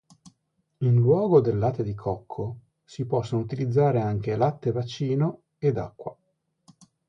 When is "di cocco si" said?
1.83-3.05